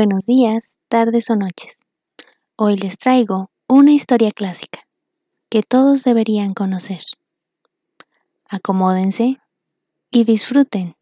[0.00, 1.80] Buenos días, tardes o noches.
[2.54, 4.78] Hoy les traigo una historia clásica
[5.50, 7.00] que todos deberían conocer.
[8.48, 9.38] Acomódense
[10.12, 10.94] y disfruten.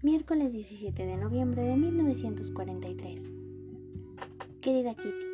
[0.00, 3.27] Miércoles 17 de noviembre de 1943.
[4.68, 5.26] Querida Kitty,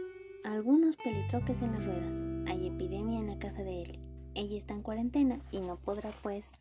[0.44, 2.48] algunos pelitroques en las ruedas.
[2.48, 4.00] Hay epidemia en la casa de Ellie.
[4.36, 6.52] Ella está en cuarentena y no podrá, pues,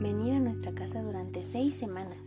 [0.00, 2.18] venir a nuestra casa durante seis semanas.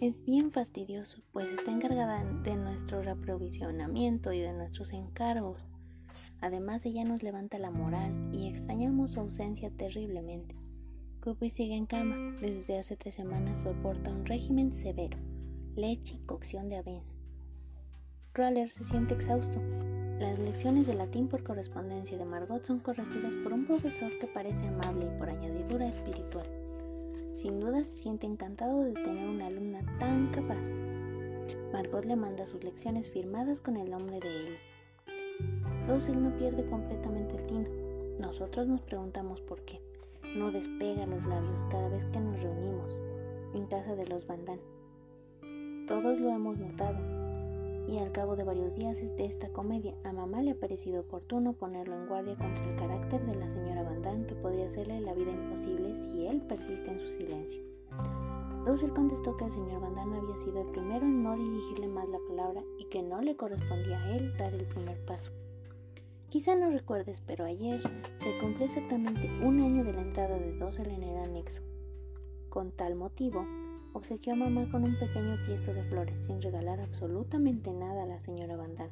[0.00, 5.60] Es bien fastidioso, pues está encargada de nuestro reaprovisionamiento y de nuestros encargos.
[6.40, 10.56] Además, ella nos levanta la moral y extrañamos su ausencia terriblemente.
[11.22, 12.34] Cupid sigue en cama.
[12.40, 15.18] Desde hace tres semanas soporta un régimen severo,
[15.74, 17.15] leche y cocción de avena.
[18.36, 19.58] Roller se siente exhausto.
[20.20, 24.68] Las lecciones de latín por correspondencia de Margot son corregidas por un profesor que parece
[24.68, 26.46] amable y por añadidura espiritual.
[27.36, 30.60] Sin duda se siente encantado de tener una alumna tan capaz.
[31.72, 34.56] Margot le manda sus lecciones firmadas con el nombre de él.
[35.88, 37.68] Dossel no pierde completamente el tino.
[38.20, 39.80] Nosotros nos preguntamos por qué
[40.36, 42.98] no despega los labios cada vez que nos reunimos
[43.54, 44.60] en casa de los Bandán.
[45.86, 47.15] Todos lo hemos notado,
[47.88, 51.52] y al cabo de varios días de esta comedia, a mamá le ha parecido oportuno
[51.52, 55.30] ponerlo en guardia contra el carácter de la señora Bandán que podría hacerle la vida
[55.30, 57.62] imposible si él persiste en su silencio.
[58.64, 62.18] Dossel contestó que el señor Bandán había sido el primero en no dirigirle más la
[62.28, 65.30] palabra y que no le correspondía a él dar el primer paso.
[66.28, 67.80] Quizá no recuerdes, pero ayer
[68.18, 71.62] se cumplió exactamente un año de la entrada de Dossel en el anexo.
[72.48, 73.46] Con tal motivo,
[73.96, 78.20] obsequió a mamá con un pequeño tiesto de flores, sin regalar absolutamente nada a la
[78.20, 78.90] señora Vandal.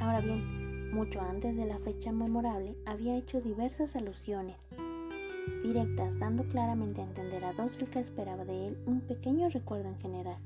[0.00, 4.56] Ahora bien, mucho antes de la fecha memorable, había hecho diversas alusiones
[5.62, 9.98] directas, dando claramente a entender a Dossel que esperaba de él un pequeño recuerdo en
[9.98, 10.38] general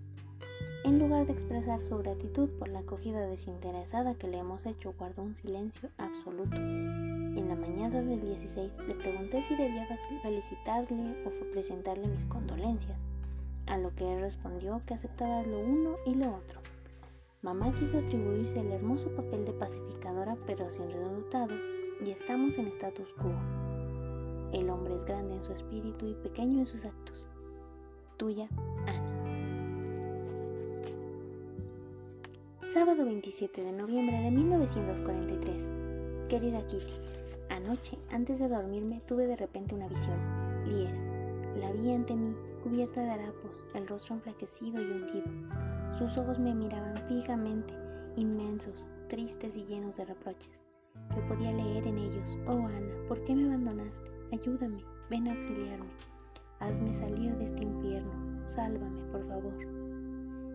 [0.87, 5.25] en lugar de expresar su gratitud por la acogida desinteresada que le hemos hecho, guardó
[5.25, 6.55] un silencio absoluto.
[6.55, 9.85] En la mañana del 16 le pregunté si debía
[10.23, 12.97] felicitarle o presentarle mis condolencias,
[13.67, 16.61] a lo que él respondió que aceptaba lo uno y lo otro.
[17.43, 21.55] Mamá quiso atribuirse el hermoso papel de pacificadora, pero sin resultado,
[22.05, 23.33] y estamos en status quo.
[24.53, 27.27] El hombre es grande en su espíritu y pequeño en sus actos.
[28.17, 28.49] Tuya,
[28.87, 29.27] Ana.
[32.73, 35.71] Sábado 27 de noviembre de 1943.
[36.29, 36.93] Querida Kitty,
[37.51, 40.19] anoche, antes de dormirme, tuve de repente una visión.
[40.67, 41.01] Lies.
[41.61, 42.35] La vi ante mí,
[42.67, 45.31] cubierta de harapos, el rostro enflaquecido y hundido.
[45.99, 47.73] Sus ojos me miraban fijamente,
[48.17, 50.51] inmensos, tristes y llenos de reproches.
[51.15, 54.11] Yo podía leer en ellos, oh Ana, ¿por qué me abandonaste?
[54.33, 55.93] Ayúdame, ven a auxiliarme.
[56.59, 59.55] Hazme salir de este infierno, sálvame, por favor.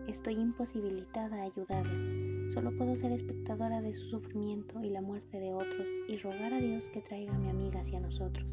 [0.06, 2.50] Estoy imposibilitada a ayudarla.
[2.52, 6.60] Solo puedo ser espectadora de su sufrimiento y la muerte de otros y rogar a
[6.60, 8.46] Dios que traiga a mi amiga hacia nosotros.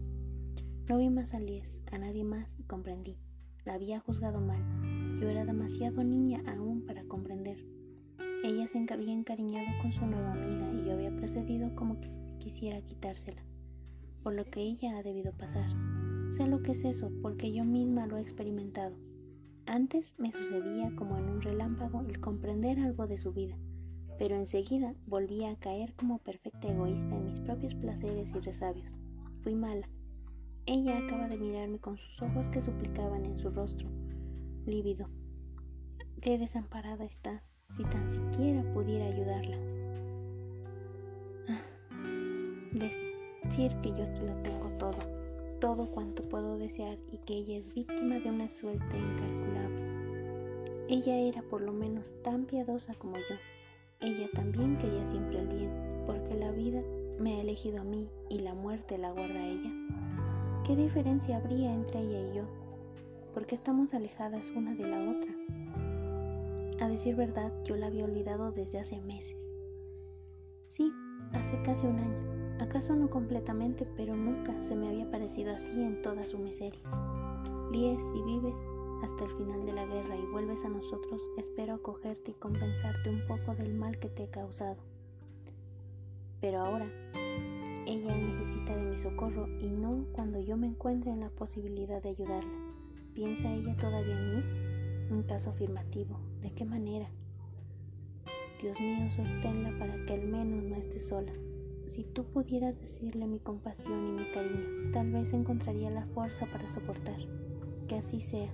[0.87, 3.17] No vi más a Lies, a nadie más y comprendí.
[3.69, 4.65] La había juzgado mal.
[5.21, 7.63] Yo era demasiado niña aún para comprender.
[8.43, 12.01] Ella se había encariñado con su nueva amiga y yo había procedido como
[12.39, 13.43] quisiera quitársela,
[14.23, 15.69] por lo que ella ha debido pasar.
[16.35, 18.97] Sé lo que es eso porque yo misma lo he experimentado.
[19.67, 23.55] Antes me sucedía como en un relámpago el comprender algo de su vida,
[24.17, 28.91] pero enseguida volvía a caer como perfecta egoísta en mis propios placeres y resabios.
[29.43, 29.87] Fui mala.
[30.71, 33.89] Ella acaba de mirarme con sus ojos que suplicaban en su rostro,
[34.67, 35.09] lívido.
[36.21, 37.43] Qué desamparada está,
[37.75, 39.57] si tan siquiera pudiera ayudarla.
[42.71, 45.19] Decir que yo aquí lo tengo todo
[45.59, 50.85] todo cuanto puedo desear y que ella es víctima de una suerte incalculable.
[50.87, 53.35] Ella era por lo menos tan piadosa como yo.
[53.99, 56.81] Ella también quería siempre el bien, porque la vida
[57.19, 59.71] me ha elegido a mí y la muerte la guarda a ella.
[60.69, 62.43] ¿Qué diferencia habría entre ella y yo?
[63.33, 65.33] Porque estamos alejadas una de la otra.
[66.79, 69.43] A decir verdad, yo la había olvidado desde hace meses.
[70.67, 70.93] Sí,
[71.33, 76.03] hace casi un año acaso no completamente, pero nunca se me había parecido así en
[76.03, 76.83] toda su miseria.
[77.71, 78.53] Lies, si vives
[79.01, 83.25] hasta el final de la guerra y vuelves a nosotros, espero acogerte y compensarte un
[83.25, 84.77] poco del mal que te he causado.
[86.39, 86.91] Pero ahora,
[87.89, 92.09] ella necesita de mi socorro y no cuando yo me encuentre en la posibilidad de
[92.09, 92.53] ayudarla.
[93.15, 94.43] ¿Piensa ella todavía en mí?
[95.09, 96.19] Un caso afirmativo.
[96.43, 97.09] ¿De qué manera?
[98.61, 101.31] Dios mío, sosténla para que al menos no esté sola.
[101.87, 106.71] Si tú pudieras decirle mi compasión y mi cariño, tal vez encontraría la fuerza para
[106.71, 107.17] soportar.
[107.87, 108.53] Que así sea.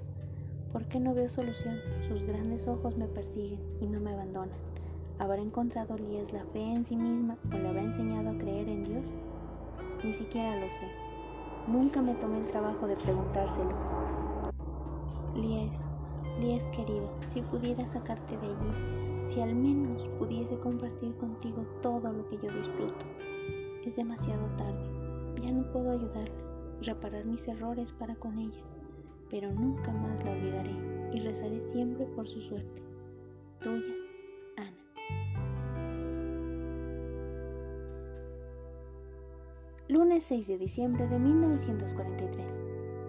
[0.71, 1.75] ¿Por qué no veo solución?
[2.07, 4.74] Sus grandes ojos me persiguen y no me abandonan.
[5.17, 8.83] ¿Habrá encontrado Lies la fe en sí misma o le habrá enseñado a creer en
[8.83, 9.15] Dios?
[10.03, 10.91] Ni siquiera lo sé.
[11.67, 13.71] Nunca me tomé el trabajo de preguntárselo.
[15.35, 15.79] Lies,
[16.39, 22.27] Lies querida, si pudiera sacarte de allí, si al menos pudiese compartir contigo todo lo
[22.27, 23.05] que yo disfruto.
[23.85, 26.35] Es demasiado tarde, ya no puedo ayudarla,
[26.81, 28.63] reparar mis errores para con ella,
[29.29, 30.75] pero nunca más la olvidaré
[31.13, 32.83] y rezaré siempre por su suerte.
[33.61, 33.93] Tuya,
[39.95, 42.45] Lunes 6 de diciembre de 1943.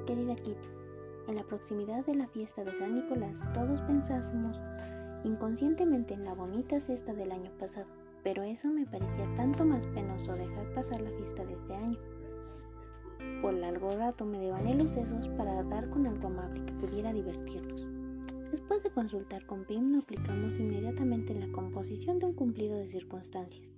[0.06, 0.68] Querida Kitty,
[1.26, 4.56] en la proximidad de la fiesta de San Nicolás todos pensásemos
[5.24, 7.88] inconscientemente en la bonita cesta del año pasado,
[8.22, 11.98] pero eso me parecía tanto más penoso dejar pasar la fiesta de este año.
[13.42, 17.84] Por largo rato me devané los sesos para dar con algo amable que pudiera divertirnos.
[18.52, 22.88] Después de consultar con Pim, nos aplicamos inmediatamente en la composición de un cumplido de
[22.88, 23.75] circunstancias.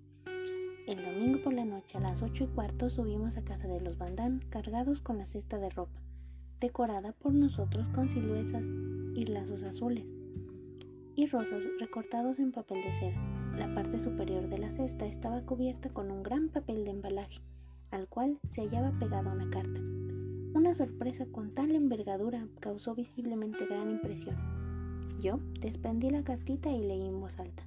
[0.89, 3.99] El domingo por la noche a las ocho y cuarto subimos a casa de los
[3.99, 6.01] Bandán cargados con la cesta de ropa,
[6.61, 8.65] decorada por nosotros con siluetas
[9.15, 10.07] y lazos azules
[11.15, 13.21] y rosas recortados en papel de seda.
[13.59, 17.43] La parte superior de la cesta estaba cubierta con un gran papel de embalaje,
[17.91, 19.81] al cual se hallaba pegada una carta.
[20.55, 24.39] Una sorpresa con tal envergadura causó visiblemente gran impresión.
[25.21, 27.63] Yo desprendí la cartita y leí en voz alta.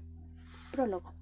[0.72, 1.21] Prólogo.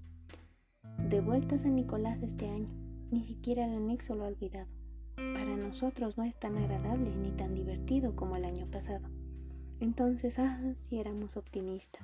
[1.08, 2.70] De vuelta a San Nicolás este año,
[3.12, 4.68] ni siquiera el anexo lo ha olvidado.
[5.16, 9.08] Para nosotros no es tan agradable ni tan divertido como el año pasado.
[9.80, 12.04] Entonces, ah, si éramos optimistas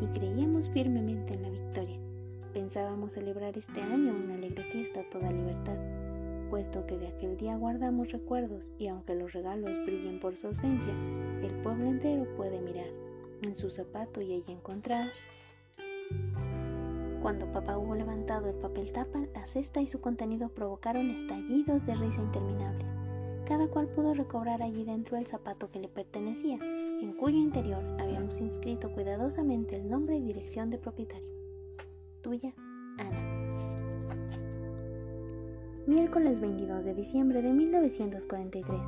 [0.00, 2.00] y creíamos firmemente en la victoria.
[2.52, 5.78] Pensábamos celebrar este año una alegre fiesta a toda libertad,
[6.48, 10.94] puesto que de aquel día guardamos recuerdos y aunque los regalos brillen por su ausencia,
[11.42, 12.88] el pueblo entero puede mirar
[13.42, 15.10] en su zapato y ella encontrar
[17.26, 21.96] cuando papá hubo levantado el papel tapa, la cesta y su contenido provocaron estallidos de
[21.96, 22.86] risa interminables.
[23.44, 28.38] Cada cual pudo recobrar allí dentro el zapato que le pertenecía, en cuyo interior habíamos
[28.38, 31.26] inscrito cuidadosamente el nombre y dirección de propietario.
[32.22, 32.54] Tuya,
[32.98, 33.18] Ana.
[35.88, 38.80] Miércoles 22 de diciembre de 1943.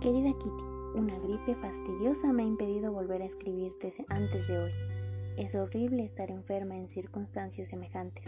[0.00, 0.64] Querida Kitty,
[0.94, 4.99] una gripe fastidiosa me ha impedido volver a escribirte antes de hoy.
[5.36, 8.24] Es horrible estar enferma en circunstancias semejantes.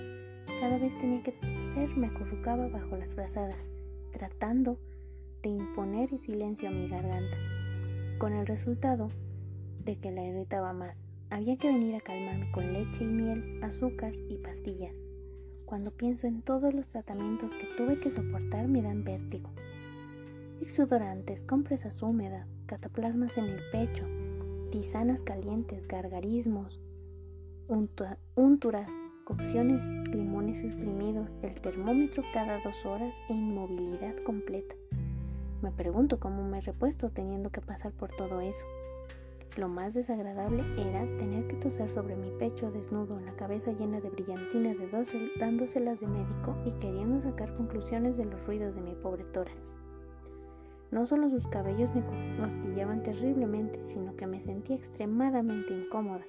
[0.60, 3.70] Cada vez tenía que toser, me acurrucaba bajo las brazadas,
[4.12, 4.78] tratando
[5.42, 7.36] de imponer silencio a mi garganta,
[8.18, 9.10] con el resultado
[9.84, 10.96] de que la irritaba más.
[11.30, 14.94] Había que venir a calmarme con leche y miel, azúcar y pastillas.
[15.64, 19.50] Cuando pienso en todos los tratamientos que tuve que soportar me dan vértigo.
[20.60, 24.06] Exudorantes, compresas húmedas, cataplasmas en el pecho,
[24.70, 26.80] tisanas calientes, gargarismos,
[27.68, 28.90] unturas,
[29.24, 34.74] cocciones, limones exprimidos, el termómetro cada dos horas e inmovilidad completa.
[35.62, 38.64] Me pregunto cómo me he repuesto teniendo que pasar por todo eso.
[39.56, 44.10] Lo más desagradable era tener que toser sobre mi pecho desnudo, la cabeza llena de
[44.10, 48.94] brillantina de dosel, dándoselas de médico y queriendo sacar conclusiones de los ruidos de mi
[48.94, 49.56] pobre tórax.
[50.90, 52.02] No solo sus cabellos me
[52.38, 56.24] cosquillaban terriblemente, sino que me sentía extremadamente incómoda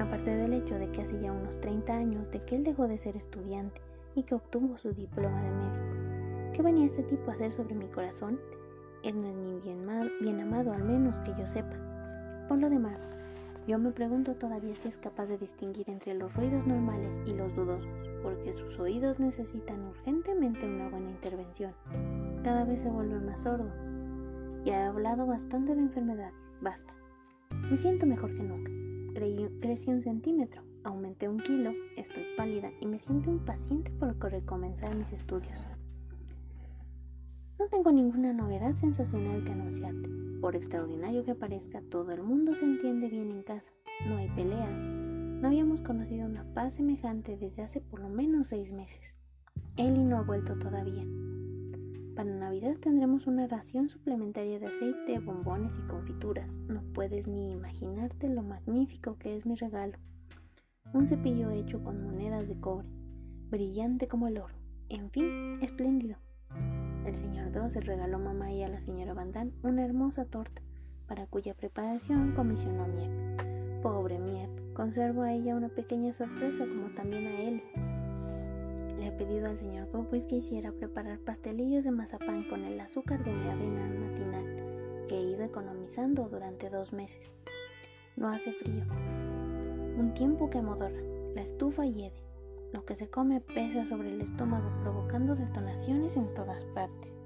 [0.00, 2.98] aparte del hecho de que hace ya unos 30 años de que él dejó de
[2.98, 3.80] ser estudiante
[4.14, 6.52] y que obtuvo su diploma de médico.
[6.52, 8.40] ¿Qué venía este tipo a hacer sobre mi corazón?
[9.02, 9.86] Él no es ni bien,
[10.20, 11.76] bien amado, al menos que yo sepa.
[12.48, 12.98] Por lo demás,
[13.66, 17.54] yo me pregunto todavía si es capaz de distinguir entre los ruidos normales y los
[17.54, 21.72] dudosos, porque sus oídos necesitan urgentemente una buena intervención.
[22.42, 23.70] Cada vez se vuelve más sordo.
[24.64, 26.94] Ya he hablado bastante de enfermedades, basta.
[27.70, 28.79] Me siento mejor que nunca
[29.12, 35.12] crecí un centímetro, aumenté un kilo, estoy pálida y me siento impaciente por recomenzar mis
[35.12, 35.58] estudios.
[37.58, 40.08] No tengo ninguna novedad sensacional que anunciarte.
[40.40, 43.70] Por extraordinario que parezca, todo el mundo se entiende bien en casa.
[44.08, 44.72] No hay peleas.
[44.72, 49.14] No habíamos conocido una paz semejante desde hace por lo menos seis meses.
[49.76, 51.04] Ellie no ha vuelto todavía.
[52.16, 56.48] Para Navidad tendremos una ración suplementaria de aceite, bombones y confituras.
[56.68, 59.96] No puedes ni imaginarte lo magnífico que es mi regalo.
[60.92, 62.88] Un cepillo hecho con monedas de cobre,
[63.48, 64.54] brillante como el oro.
[64.88, 66.16] En fin, espléndido.
[67.06, 70.62] El señor Doce regaló a mamá y a la señora Van una hermosa torta,
[71.06, 73.82] para cuya preparación comisionó Miep.
[73.82, 77.62] Pobre Miep, conservo a ella una pequeña sorpresa como también a él.
[79.10, 83.32] He pedido al señor Copwis que hiciera preparar pastelillos de mazapán con el azúcar de
[83.32, 87.32] mi avena matinal que he ido economizando durante dos meses.
[88.14, 88.84] No hace frío.
[89.96, 91.02] Un tiempo que amodorra.
[91.34, 92.22] La estufa hiede.
[92.72, 97.20] Lo que se come pesa sobre el estómago provocando detonaciones en todas partes.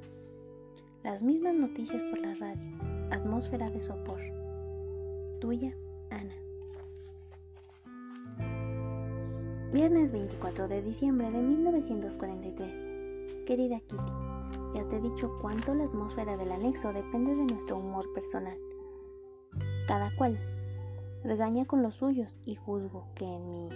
[1.02, 2.78] Las mismas noticias por la radio.
[3.10, 4.22] Atmósfera de sopor.
[5.38, 5.76] Tuya,
[6.08, 6.34] Ana.
[9.74, 13.44] Viernes 24 de diciembre de 1943.
[13.44, 14.12] Querida Kitty,
[14.72, 18.56] ya te he dicho cuánto la atmósfera del anexo depende de nuestro humor personal.
[19.88, 20.38] Cada cual
[21.24, 23.68] regaña con los suyos y juzgo que en mi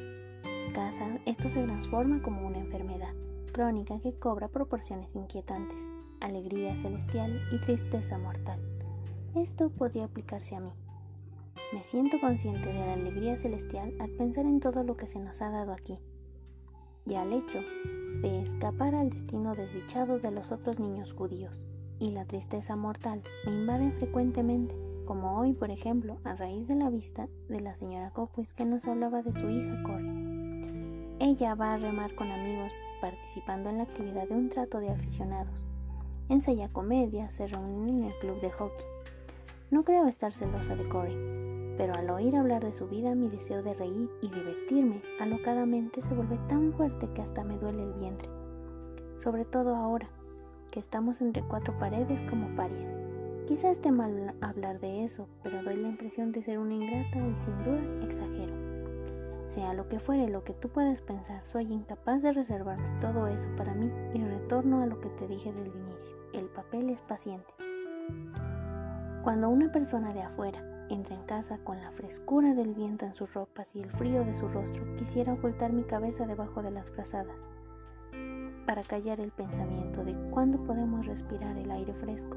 [0.73, 3.13] casa esto se transforma como una enfermedad
[3.53, 5.81] crónica que cobra proporciones inquietantes,
[6.21, 8.61] alegría celestial y tristeza mortal.
[9.35, 10.71] Esto podría aplicarse a mí.
[11.73, 15.41] Me siento consciente de la alegría celestial al pensar en todo lo que se nos
[15.43, 15.99] ha dado aquí
[17.09, 17.61] y al hecho
[18.21, 21.59] de escapar al destino desdichado de los otros niños judíos.
[21.99, 26.91] Y la tristeza mortal me invade frecuentemente, como hoy, por ejemplo, a raíz de la
[26.91, 31.17] vista de la señora Copwis que nos hablaba de su hija Corey.
[31.19, 35.55] Ella va a remar con amigos participando en la actividad de un trato de aficionados.
[36.29, 38.87] Ensaya comedia, se reúnen en el club de hockey.
[39.71, 41.17] No creo estar celosa de Corey,
[41.79, 46.13] pero al oír hablar de su vida mi deseo de reír y divertirme alocadamente se
[46.13, 48.29] vuelve tan fuerte que hasta me duele el vientre,
[49.17, 50.11] sobre todo ahora
[50.73, 52.93] que estamos entre cuatro paredes como parias.
[53.47, 57.37] Quizá esté mal hablar de eso, pero doy la impresión de ser una ingrata y
[57.37, 58.53] sin duda exagero.
[59.47, 63.49] Sea lo que fuere lo que tú puedes pensar, soy incapaz de reservarme todo eso
[63.57, 66.17] para mí y retorno a lo que te dije desde el inicio.
[66.35, 67.55] El papel es paciente.
[69.23, 73.35] Cuando una persona de afuera Entra en casa con la frescura del viento en sus
[73.35, 74.97] ropas y el frío de su rostro.
[74.97, 77.37] Quisiera ocultar mi cabeza debajo de las frazadas
[78.67, 82.37] para callar el pensamiento de cuándo podemos respirar el aire fresco.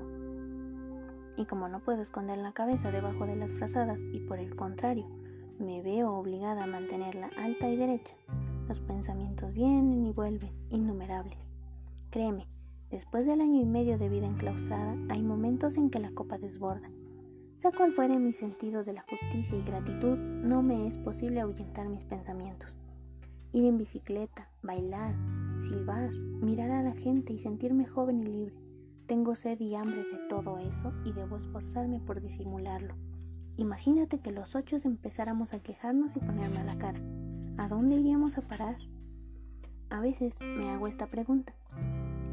[1.38, 5.08] Y como no puedo esconder la cabeza debajo de las frazadas y por el contrario,
[5.60, 8.16] me veo obligada a mantenerla alta y derecha,
[8.68, 11.38] los pensamientos vienen y vuelven, innumerables.
[12.10, 12.48] Créeme,
[12.90, 16.90] después del año y medio de vida enclaustrada, hay momentos en que la copa desborda
[17.62, 21.88] sea cual fuere mi sentido de la justicia y gratitud, no me es posible ahuyentar
[21.90, 22.76] mis pensamientos.
[23.52, 25.14] Ir en bicicleta, bailar,
[25.60, 28.56] silbar, mirar a la gente y sentirme joven y libre.
[29.06, 32.96] Tengo sed y hambre de todo eso y debo esforzarme por disimularlo.
[33.58, 37.00] Imagínate que los ocho empezáramos a quejarnos y ponerme a la cara.
[37.58, 38.78] ¿A dónde iríamos a parar?
[39.92, 41.54] A veces me hago esta pregunta.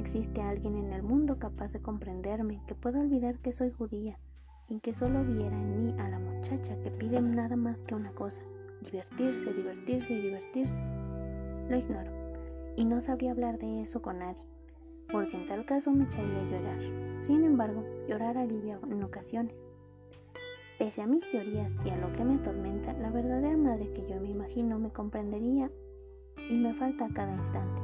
[0.00, 4.18] ¿Existe alguien en el mundo capaz de comprenderme que pueda olvidar que soy judía
[4.70, 8.12] en que solo viera en mí a la muchacha que pide nada más que una
[8.12, 8.42] cosa,
[8.82, 10.74] divertirse, divertirse y divertirse.
[11.68, 12.10] Lo ignoro,
[12.76, 14.46] y no sabría hablar de eso con nadie,
[15.10, 17.24] porque en tal caso me echaría a llorar.
[17.24, 19.54] Sin embargo, llorar alivia en ocasiones.
[20.78, 24.20] Pese a mis teorías y a lo que me atormenta, la verdadera madre que yo
[24.20, 25.70] me imagino me comprendería
[26.48, 27.82] y me falta a cada instante.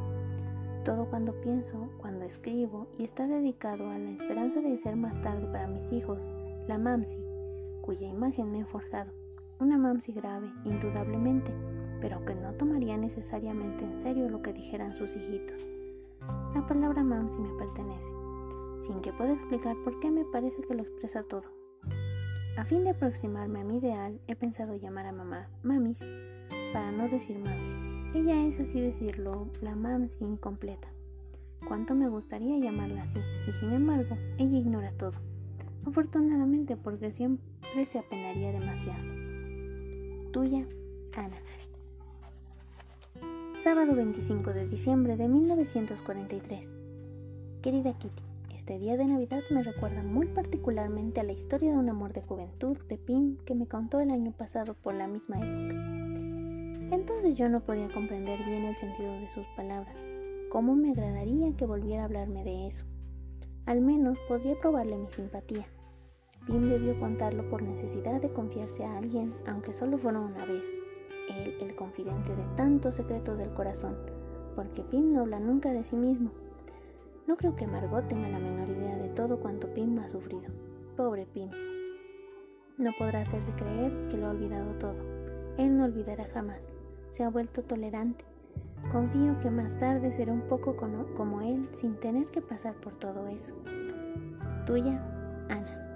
[0.84, 5.48] Todo cuando pienso, cuando escribo, y está dedicado a la esperanza de ser más tarde
[5.48, 6.28] para mis hijos
[6.66, 7.22] la Mamsi,
[7.82, 9.12] cuya imagen me he forjado.
[9.60, 11.54] Una Mamsi grave, indudablemente,
[12.00, 15.66] pero que no tomaría necesariamente en serio lo que dijeran sus hijitos.
[16.54, 18.10] La palabra Mamsi me pertenece,
[18.86, 21.52] sin que pueda explicar por qué me parece que lo expresa todo.
[22.56, 26.00] A fin de aproximarme a mi ideal, he pensado llamar a mamá Mamis,
[26.72, 28.18] para no decir Mamsi.
[28.18, 30.88] Ella es, así decirlo, la Mamsi incompleta.
[31.68, 35.33] Cuánto me gustaría llamarla así, y sin embargo, ella ignora todo
[35.86, 39.02] afortunadamente porque siempre se apenaría demasiado.
[40.32, 40.66] Tuya,
[41.16, 41.36] Ana.
[43.62, 46.76] Sábado 25 de diciembre de 1943.
[47.62, 48.22] Querida Kitty,
[48.54, 52.22] este día de Navidad me recuerda muy particularmente a la historia de un amor de
[52.22, 55.74] juventud de Pim que me contó el año pasado por la misma época.
[56.94, 59.96] Entonces yo no podía comprender bien el sentido de sus palabras.
[60.50, 62.84] ¿Cómo me agradaría que volviera a hablarme de eso?
[63.66, 65.66] Al menos podría probarle mi simpatía.
[66.46, 70.64] Pim debió contarlo por necesidad de confiarse a alguien, aunque solo fuera una vez.
[71.30, 73.96] Él, el confidente de tantos secretos del corazón,
[74.54, 76.32] porque Pim no habla nunca de sí mismo.
[77.26, 80.52] No creo que Margot tenga la menor idea de todo cuanto Pim ha sufrido.
[80.96, 81.50] Pobre Pim.
[82.76, 85.02] No podrá hacerse creer que lo ha olvidado todo.
[85.56, 86.68] Él no olvidará jamás.
[87.08, 88.26] Se ha vuelto tolerante.
[88.92, 93.28] Confío que más tarde será un poco como él sin tener que pasar por todo
[93.28, 93.54] eso.
[94.66, 95.02] Tuya,
[95.48, 95.93] Ana.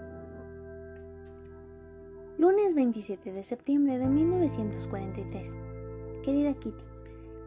[2.39, 5.59] Lunes 27 de septiembre de 1943.
[6.23, 6.85] Querida Kitty,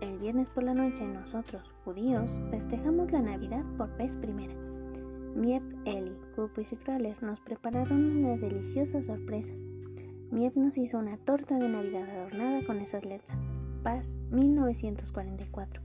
[0.01, 4.53] el viernes por la noche nosotros, judíos, festejamos la Navidad por vez primera.
[5.33, 9.53] Miep, Eli, Kupis y Kraler nos prepararon una deliciosa sorpresa.
[10.29, 13.37] Miep nos hizo una torta de Navidad adornada con esas letras.
[13.83, 15.81] Paz, 1944.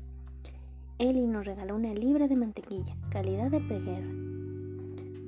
[0.98, 4.10] Eli nos regaló una libra de mantequilla, calidad de preguerra.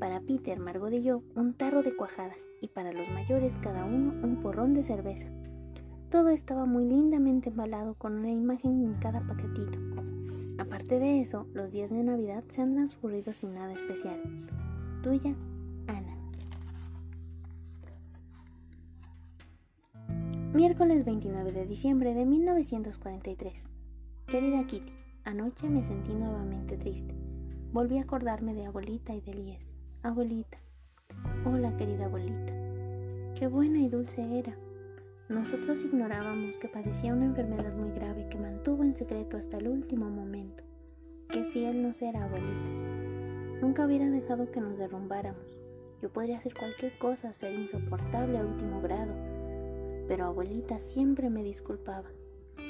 [0.00, 4.14] Para Peter, Margot y yo, un tarro de cuajada, y para los mayores cada uno
[4.22, 5.28] un porrón de cerveza.
[6.10, 9.78] Todo estaba muy lindamente embalado con una imagen en cada paquetito.
[10.58, 14.20] Aparte de eso, los días de Navidad se han transcurrido sin nada especial.
[15.02, 15.34] Tuya,
[15.86, 16.16] Ana.
[20.54, 23.68] Miércoles 29 de diciembre de 1943.
[24.26, 24.92] Querida Kitty,
[25.24, 27.14] anoche me sentí nuevamente triste.
[27.70, 29.72] Volví a acordarme de abuelita y de Lies.
[30.02, 30.58] Abuelita.
[31.44, 32.52] Hola, querida abuelita.
[33.34, 34.56] Qué buena y dulce era.
[35.28, 40.10] Nosotros ignorábamos que padecía una enfermedad muy grave que mantuvo en secreto hasta el último
[40.10, 40.64] momento.
[41.28, 42.70] Qué fiel nos era, abuelita.
[43.60, 45.58] Nunca hubiera dejado que nos derrumbáramos.
[46.00, 49.12] Yo podría hacer cualquier cosa, ser insoportable a último grado,
[50.06, 52.08] pero abuelita siempre me disculpaba.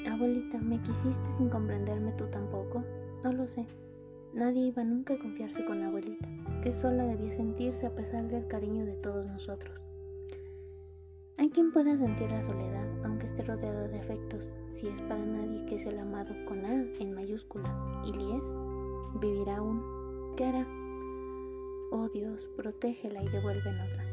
[0.09, 2.83] Abuelita, ¿me quisiste sin comprenderme tú tampoco?
[3.23, 3.65] No lo sé.
[4.33, 6.27] Nadie iba nunca a confiarse con abuelita,
[6.61, 9.79] que sola debía sentirse a pesar del cariño de todos nosotros.
[11.37, 15.65] Hay quien pueda sentir la soledad, aunque esté rodeado de afectos, si es para nadie
[15.65, 18.01] que es el amado con A en mayúscula.
[18.05, 18.43] ¿Y Lies?
[19.21, 19.81] ¿Vivirá aún?
[20.35, 20.67] ¿Qué hará?
[21.91, 24.03] Oh Dios, protégela y devuélvenosla.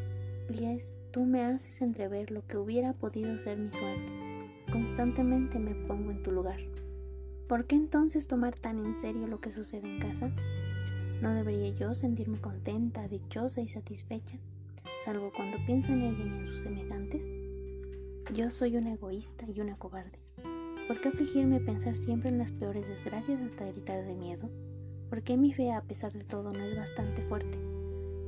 [0.48, 4.12] Lies, tú me haces entrever lo que hubiera podido ser mi suerte.
[4.70, 6.60] Constantemente me pongo en tu lugar.
[7.48, 10.32] ¿Por qué entonces tomar tan en serio lo que sucede en casa?
[11.20, 14.38] ¿No debería yo sentirme contenta, dichosa y satisfecha?
[15.04, 17.30] salvo cuando pienso en ella y en sus semejantes?
[18.34, 20.18] Yo soy una egoísta y una cobarde.
[20.88, 24.50] ¿Por qué afligirme pensar siempre en las peores desgracias hasta gritar de miedo?
[25.08, 27.56] ¿Por qué mi fe a pesar de todo no es bastante fuerte?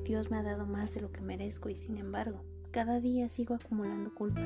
[0.05, 3.55] Dios me ha dado más de lo que merezco y sin embargo, cada día sigo
[3.55, 4.45] acumulando culpas.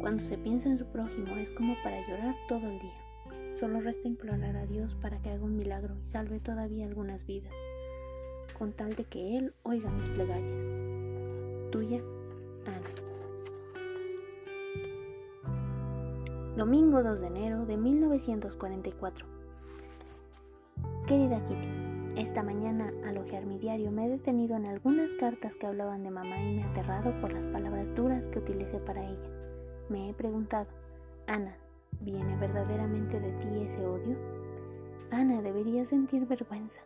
[0.00, 3.09] Cuando se piensa en su prójimo es como para llorar todo el día.
[3.52, 7.52] Solo resta implorar a Dios para que haga un milagro y salve todavía algunas vidas,
[8.58, 11.70] con tal de que Él oiga mis plegarias.
[11.70, 12.00] Tuya,
[12.66, 13.10] Ana.
[16.56, 19.26] Domingo 2 de enero de 1944.
[21.06, 21.68] Querida Kitty,
[22.20, 26.10] esta mañana al hojear mi diario me he detenido en algunas cartas que hablaban de
[26.10, 29.28] mamá y me he aterrado por las palabras duras que utilicé para ella.
[29.88, 30.68] Me he preguntado,
[31.26, 31.56] Ana,
[32.00, 34.16] ¿viene verdaderamente de ti ese odio?
[35.10, 36.80] Ana, debería sentir vergüenza.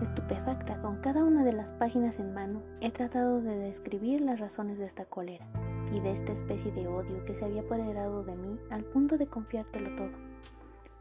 [0.00, 4.78] Estupefacta con cada una de las páginas en mano, he tratado de describir las razones
[4.78, 5.46] de esta cólera
[5.92, 9.26] y de esta especie de odio que se había apoderado de mí al punto de
[9.26, 10.12] confiártelo todo,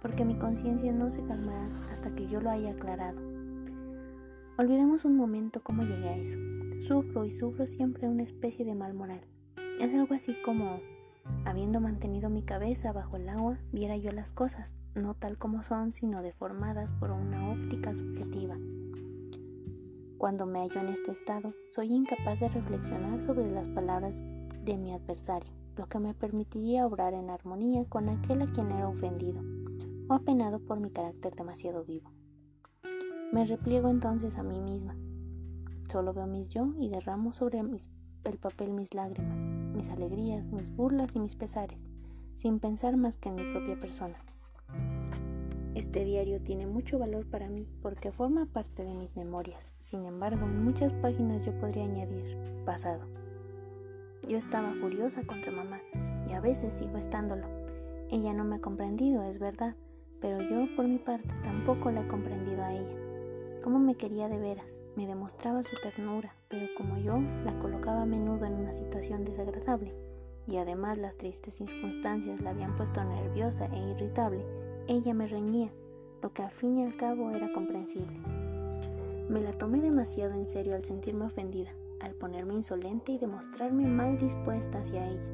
[0.02, 3.20] porque mi conciencia no se calmará hasta que yo lo haya aclarado.
[4.58, 6.40] Olvidemos un momento cómo llegué a eso.
[6.80, 9.22] Sufro y sufro siempre una especie de mal moral.
[9.80, 10.80] Es algo así como,
[11.46, 15.94] habiendo mantenido mi cabeza bajo el agua, viera yo las cosas, no tal como son,
[15.94, 18.58] sino deformadas por una óptica subjetiva.
[20.18, 24.24] Cuando me hallo en este estado, soy incapaz de reflexionar sobre las palabras
[24.64, 28.88] de mi adversario, lo que me permitiría obrar en armonía con aquel a quien era
[28.88, 29.42] ofendido
[30.10, 32.12] o apenado por mi carácter demasiado vivo.
[33.32, 34.98] Me repliego entonces a mí misma.
[35.92, 41.16] Solo veo mis yo y derramo sobre el papel mis lágrimas, mis alegrías, mis burlas
[41.16, 41.78] y mis pesares,
[42.34, 44.18] sin pensar más que en mi propia persona.
[45.76, 49.76] Este diario tiene mucho valor para mí porque forma parte de mis memorias.
[49.78, 52.36] Sin embargo, en muchas páginas yo podría añadir
[52.66, 53.06] pasado.
[54.28, 55.80] Yo estaba furiosa contra mamá
[56.28, 57.46] y a veces sigo estándolo.
[58.10, 59.76] Ella no me ha comprendido, es verdad,
[60.20, 62.96] pero yo por mi parte tampoco la he comprendido a ella.
[63.64, 68.06] Cómo me quería de veras, me demostraba su ternura, pero como yo la colocaba a
[68.08, 69.94] menudo en una situación desagradable
[70.46, 74.46] y además las tristes circunstancias la habían puesto nerviosa e irritable,
[74.88, 75.72] ella me reñía,
[76.22, 78.20] lo que al fin y al cabo era comprensible.
[79.30, 81.70] Me la tomé demasiado en serio al sentirme ofendida,
[82.02, 85.28] al ponerme insolente y demostrarme mal dispuesta hacia ella,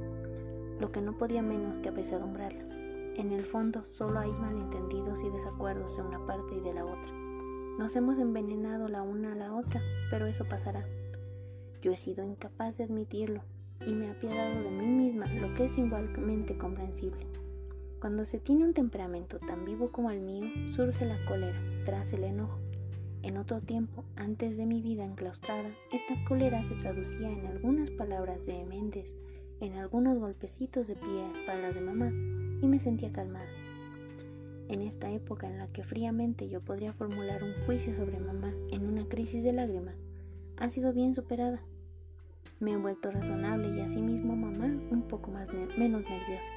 [0.80, 2.65] lo que no podía menos que apesadumbrarla.
[3.15, 7.12] En el fondo solo hay malentendidos y desacuerdos de una parte y de la otra.
[7.80, 10.86] Nos hemos envenenado la una a la otra, pero eso pasará.
[11.84, 13.41] Yo he sido incapaz de admitirlo
[13.86, 17.28] y me he apiadado de mí misma, lo que es igualmente comprensible.
[18.00, 22.24] Cuando se tiene un temperamento tan vivo como el mío, surge la cólera tras el
[22.24, 22.58] enojo.
[23.22, 28.46] En otro tiempo, antes de mi vida enclaustrada, esta cólera se traducía en algunas palabras
[28.46, 29.13] vehementes,
[29.60, 32.12] en algunos golpecitos de pie a espaldas de mamá,
[32.62, 33.52] y me sentía calmada.
[34.69, 38.86] En esta época en la que fríamente yo podría formular un juicio sobre mamá en
[38.86, 39.96] una crisis de lágrimas,
[40.57, 41.61] ha sido bien superada.
[42.59, 46.49] Me he vuelto razonable y asimismo mamá un poco más menos nerviosa.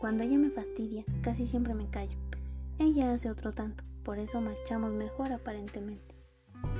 [0.00, 2.16] Cuando ella me fastidia, casi siempre me callo.
[2.78, 6.14] Ella hace otro tanto, por eso marchamos mejor aparentemente.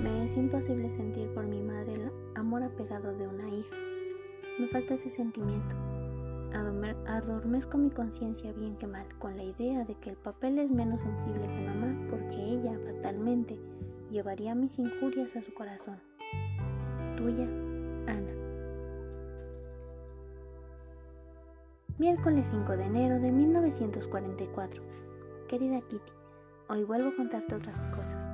[0.02, 3.76] Me es imposible sentir por mi madre el amor apegado de una hija.
[4.58, 5.74] Me falta ese sentimiento.
[7.06, 11.00] Adormezco mi conciencia bien que mal con la idea de que el papel es menos
[11.00, 13.58] sensible que mamá porque ella fatalmente
[14.10, 15.96] llevaría mis injurias a su corazón.
[17.16, 17.44] Tuya,
[18.06, 18.32] Ana.
[21.98, 24.82] Miércoles 5 de enero de 1944.
[25.48, 26.12] Querida Kitty,
[26.68, 28.30] hoy vuelvo a contarte otras cosas.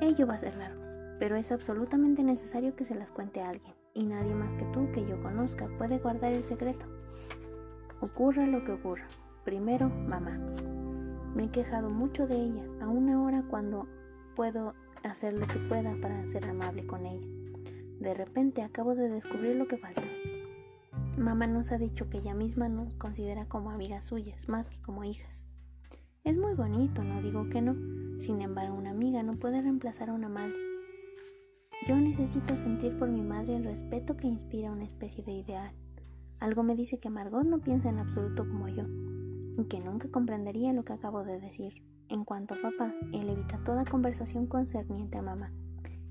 [0.00, 0.82] Ello va a ser largo,
[1.18, 4.90] pero es absolutamente necesario que se las cuente a alguien, y nadie más que tú
[4.92, 6.86] que yo conozca puede guardar el secreto.
[8.00, 9.06] Ocurra lo que ocurra.
[9.44, 10.38] Primero, mamá.
[11.34, 13.88] Me he quejado mucho de ella, aún ahora cuando
[14.34, 14.74] puedo
[15.04, 17.26] hacer lo que pueda para ser amable con ella.
[18.00, 20.02] De repente acabo de descubrir lo que falta.
[21.16, 25.04] Mamá nos ha dicho que ella misma nos considera como amigas suyas, más que como
[25.04, 25.44] hijas.
[26.24, 27.74] Es muy bonito, no digo que no.
[28.18, 30.56] Sin embargo, una amiga no puede reemplazar a una madre.
[31.86, 35.74] Yo necesito sentir por mi madre el respeto que inspira una especie de ideal.
[36.40, 38.84] Algo me dice que Margot no piensa en absoluto como yo,
[39.58, 41.74] y que nunca comprendería lo que acabo de decir.
[42.08, 45.52] En cuanto a papá, él evita toda conversación concerniente a mamá.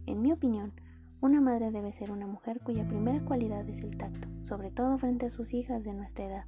[0.06, 0.74] En mi opinión,
[1.22, 5.28] una madre debe ser una mujer cuya primera cualidad es el tacto, sobre todo frente
[5.28, 6.46] a sus hijas de nuestra edad,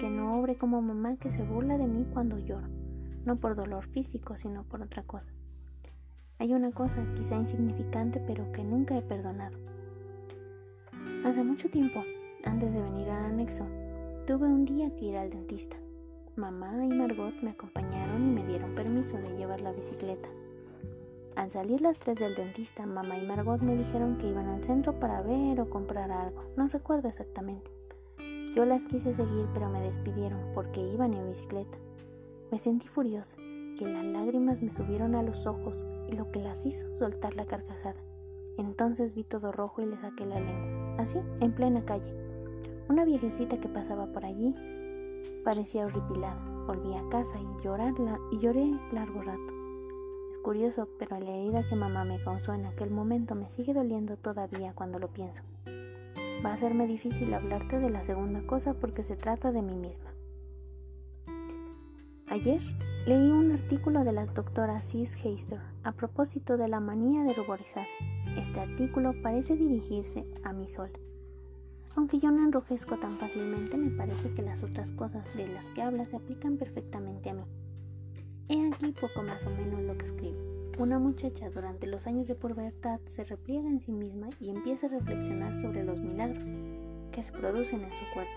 [0.00, 2.68] que no obre como mamá que se burla de mí cuando lloro,
[3.24, 5.32] no por dolor físico, sino por otra cosa.
[6.38, 9.58] Hay una cosa, quizá insignificante, pero que nunca he perdonado.
[11.24, 12.02] Hace mucho tiempo,
[12.44, 13.66] antes de venir al anexo,
[14.26, 15.76] tuve un día que ir al dentista.
[16.38, 20.28] Mamá y Margot me acompañaron y me dieron permiso de llevar la bicicleta.
[21.34, 25.00] Al salir las tres del dentista, mamá y Margot me dijeron que iban al centro
[25.00, 27.72] para ver o comprar algo, no recuerdo exactamente.
[28.54, 31.76] Yo las quise seguir pero me despidieron porque iban en bicicleta.
[32.52, 33.36] Me sentí furiosa,
[33.76, 35.74] que las lágrimas me subieron a los ojos
[36.08, 38.00] y lo que las hizo soltar la carcajada.
[38.58, 42.14] Entonces vi todo rojo y le saqué la lengua, así, en plena calle.
[42.88, 44.54] Una viejecita que pasaba por allí
[45.44, 46.40] parecía horripilada.
[46.66, 49.54] Volví a casa y, lloré largo rato.
[50.30, 54.16] Es curioso, pero la herida que mamá me causó en aquel momento me sigue doliendo
[54.16, 55.42] todavía cuando lo pienso.
[56.44, 60.12] Va a serme difícil hablarte de la segunda cosa porque se trata de mí misma.
[62.28, 62.60] Ayer
[63.06, 68.04] leí un artículo de la doctora Cis Heister a propósito de la manía de ruborizarse.
[68.36, 70.92] Este artículo parece dirigirse a mí sola.
[71.98, 75.82] Aunque yo no enrojezco tan fácilmente, me parece que las otras cosas de las que
[75.82, 77.42] habla se aplican perfectamente a mí.
[78.48, 80.38] He aquí poco más o menos lo que escribe.
[80.78, 84.90] Una muchacha durante los años de pubertad se repliega en sí misma y empieza a
[84.90, 86.44] reflexionar sobre los milagros
[87.10, 88.30] que se producen en su cuerpo.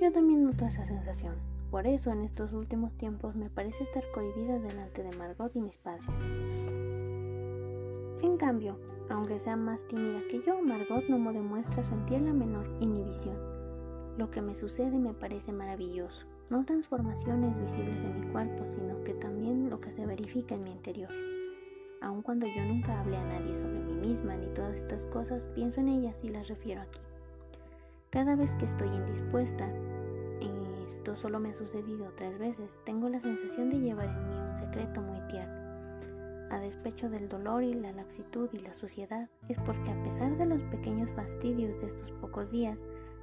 [0.00, 1.34] Yo también noto esa sensación.
[1.72, 5.76] Por eso en estos últimos tiempos me parece estar cohibida delante de Margot y mis
[5.76, 6.06] padres.
[8.22, 8.78] En cambio,
[9.10, 13.36] aunque sea más tímida que yo, Margot no me demuestra sentir la menor inhibición.
[14.16, 16.26] Lo que me sucede me parece maravilloso.
[16.48, 20.72] No transformaciones visibles de mi cuerpo, sino que también lo que se verifica en mi
[20.72, 21.10] interior.
[22.00, 25.80] Aun cuando yo nunca hablé a nadie sobre mí misma ni todas estas cosas, pienso
[25.80, 27.00] en ellas y las refiero aquí.
[28.10, 29.70] Cada vez que estoy indispuesta,
[31.00, 34.56] esto solo me ha sucedido tres veces, tengo la sensación de llevar en mí un
[34.56, 35.59] secreto muy tierno
[36.50, 40.46] a despecho del dolor y la laxitud y la suciedad, es porque a pesar de
[40.46, 42.78] los pequeños fastidios de estos pocos días,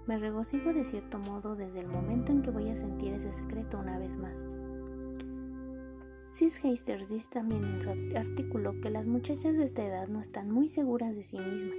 [0.07, 3.77] me regocijo de cierto modo desde el momento en que voy a sentir ese secreto
[3.77, 4.33] una vez más.
[6.31, 10.51] Sis Heisters dice también en su artículo que las muchachas de esta edad no están
[10.51, 11.77] muy seguras de sí mismas,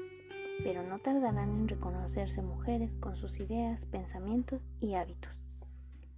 [0.62, 5.32] pero no tardarán en reconocerse mujeres con sus ideas, pensamientos y hábitos.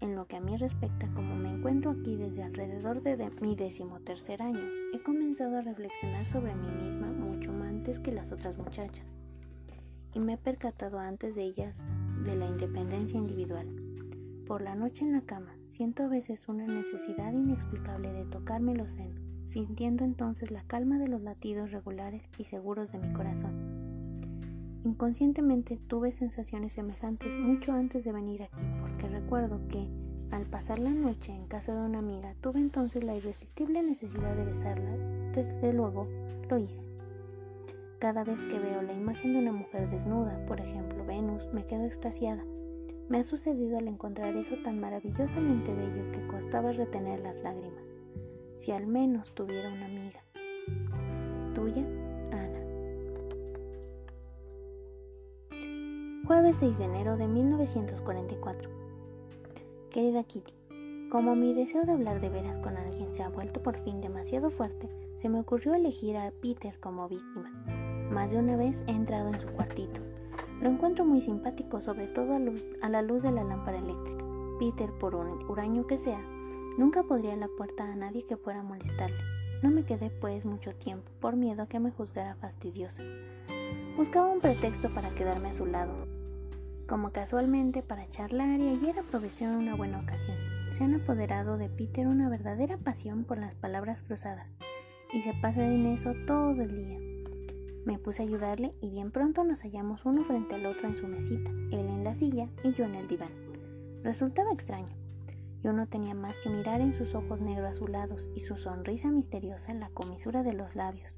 [0.01, 4.41] En lo que a mí respecta, como me encuentro aquí desde alrededor de, mi decimotercer
[4.41, 9.07] año, he comenzado a reflexionar sobre mí misma mucho más antes que las otras muchachas,
[10.15, 11.83] y me he percatado antes de ellas
[12.25, 13.67] de la independencia individual.
[14.47, 18.93] Por la noche en la cama, siento a veces una necesidad inexplicable de tocarme los
[18.93, 23.80] senos, sintiendo entonces la calma de los latidos regulares y seguros de mi corazón.
[24.85, 29.89] Inconscientemente tuve sensaciones semejantes mucho antes de venir aquí, porque recuerdo que,
[30.31, 34.45] Al pasar la noche en casa de una amiga, tuve entonces la irresistible necesidad de
[34.45, 34.97] besarla.
[35.35, 36.07] Desde luego,
[36.49, 36.87] lo hice.
[37.99, 41.85] Cada vez que veo la imagen de una mujer desnuda, por ejemplo Venus, me quedo
[41.85, 42.45] extasiada.
[43.09, 47.85] Me ha sucedido al encontrar eso tan maravillosamente bello que costaba retener las lágrimas.
[48.57, 50.21] Si al menos tuviera una amiga.
[56.31, 58.71] Jueves 6 de enero de 1944.
[59.91, 60.55] Querida Kitty,
[61.11, 64.53] como mi deseo de hablar de veras con alguien se ha vuelto por fin demasiado
[64.53, 67.51] fuerte, se me ocurrió elegir a Peter como víctima.
[68.13, 70.03] Más de una vez he entrado en su cuartito.
[70.61, 74.25] Lo encuentro muy simpático, sobre todo a, la luz de la lámpara eléctrica.
[74.61, 76.25] Peter, por un huraño que sea,
[76.79, 79.19] nunca podría la puerta a nadie que fuera a molestarle.
[79.65, 83.03] No me quedé pues mucho tiempo, por miedo a que me juzgara fastidiosa.
[83.97, 86.10] Buscaba un pretexto para quedarme a su lado,
[86.91, 90.37] como casualmente para charlar y ayer aproveché una buena ocasión.
[90.73, 94.49] Se han apoderado de Peter una verdadera pasión por las palabras cruzadas
[95.13, 96.99] y se pasa en eso todo el día.
[97.87, 101.07] Me puse a ayudarle y bien pronto nos hallamos uno frente al otro en su
[101.07, 103.31] mesita, él en la silla y yo en el diván.
[104.03, 104.97] Resultaba extraño.
[105.63, 109.71] Yo no tenía más que mirar en sus ojos negro azulados y su sonrisa misteriosa
[109.71, 111.13] en la comisura de los labios.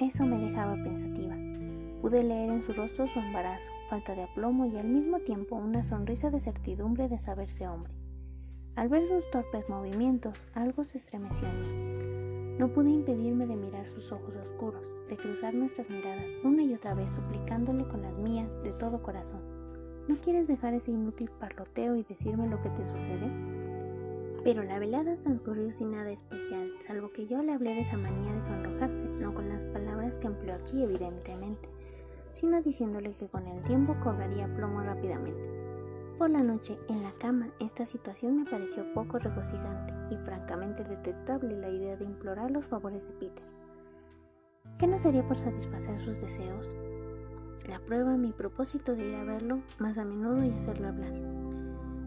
[0.00, 1.61] Eso me dejaba pensativa.
[2.02, 5.84] Pude leer en su rostro su embarazo, falta de aplomo y al mismo tiempo una
[5.84, 7.92] sonrisa de certidumbre de saberse hombre.
[8.74, 12.58] Al ver sus torpes movimientos, algo se estremeció en mí.
[12.58, 16.92] No pude impedirme de mirar sus ojos oscuros, de cruzar nuestras miradas una y otra
[16.94, 19.40] vez suplicándole con las mías de todo corazón.
[20.08, 23.30] ¿No quieres dejar ese inútil parloteo y decirme lo que te sucede?
[24.42, 28.32] Pero la velada transcurrió sin nada especial, salvo que yo le hablé de esa manía
[28.32, 31.71] de sonrojarse, no con las palabras que empleó aquí evidentemente
[32.34, 35.52] sino diciéndole que con el tiempo cobraría plomo rápidamente.
[36.18, 41.56] Por la noche, en la cama, esta situación me pareció poco regocijante y francamente detestable
[41.58, 43.44] la idea de implorar los favores de Peter.
[44.78, 46.68] ¿Qué no sería por satisfacer sus deseos?
[47.68, 51.12] La prueba mi propósito de ir a verlo más a menudo y hacerlo hablar.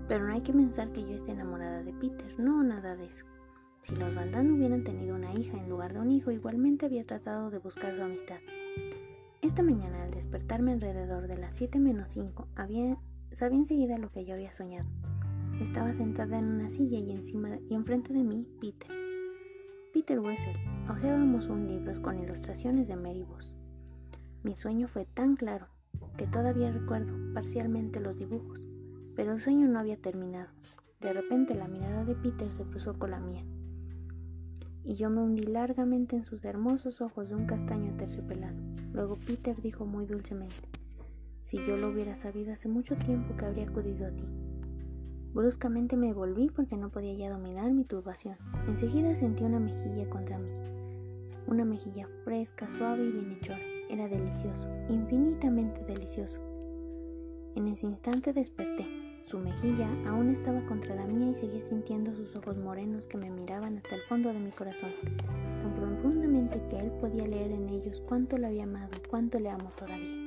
[0.07, 3.25] Pero no hay que pensar que yo esté enamorada de Peter, no, nada de eso.
[3.81, 7.49] Si los Van hubieran tenido una hija en lugar de un hijo, igualmente había tratado
[7.51, 8.39] de buscar su amistad.
[9.45, 12.97] Esta mañana al despertarme alrededor de las 7 menos 5, había,
[13.31, 14.89] sabía enseguida lo que yo había soñado.
[15.61, 18.89] Estaba sentada en una silla y encima y enfrente de mí Peter.
[19.93, 20.57] Peter Wessel.
[20.89, 23.51] Ojeábamos un libro con ilustraciones de Mary Bus.
[24.41, 25.67] Mi sueño fue tan claro
[26.17, 28.59] que todavía recuerdo parcialmente los dibujos,
[29.15, 30.49] pero el sueño no había terminado.
[31.01, 33.45] De repente la mirada de Peter se cruzó con la mía,
[34.83, 38.74] y yo me hundí largamente en sus hermosos ojos de un castaño terciopelado.
[38.95, 40.55] Luego Peter dijo muy dulcemente,
[41.43, 44.23] si yo lo hubiera sabido hace mucho tiempo que habría acudido a ti.
[45.33, 48.37] Bruscamente me volví porque no podía ya dominar mi turbación.
[48.69, 50.47] Enseguida sentí una mejilla contra mí.
[51.45, 53.59] Una mejilla fresca, suave y bienhechora.
[53.89, 56.39] Era delicioso, infinitamente delicioso.
[57.57, 58.87] En ese instante desperté.
[59.25, 63.29] Su mejilla aún estaba contra la mía y seguía sintiendo sus ojos morenos que me
[63.29, 64.91] miraban hasta el fondo de mi corazón
[66.49, 70.25] que él podía leer en ellos cuánto lo había amado y cuánto le amo todavía.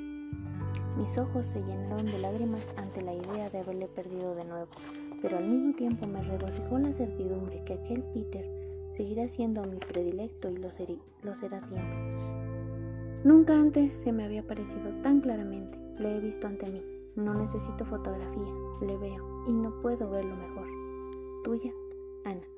[0.96, 4.68] Mis ojos se llenaron de lágrimas ante la idea de haberle perdido de nuevo,
[5.22, 8.44] pero al mismo tiempo me regocijó la certidumbre que aquel Peter
[8.96, 10.70] seguirá siendo mi predilecto y lo,
[11.22, 12.16] lo será siempre.
[13.24, 16.82] Nunca antes se me había parecido tan claramente, le he visto ante mí.
[17.16, 20.68] No necesito fotografía, le veo y no puedo verlo mejor.
[21.42, 21.72] Tuya,
[22.24, 22.57] Ana.